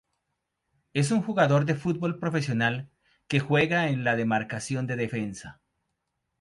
Es 0.95 1.11
un 1.11 1.21
jugador 1.21 1.65
de 1.65 1.75
fútbol 1.75 2.17
profesional 2.17 2.89
que 3.27 3.39
juega 3.39 3.89
en 3.89 4.03
la 4.03 4.15
demarcación 4.15 4.87
de 4.87 4.95
defensa. 4.95 5.61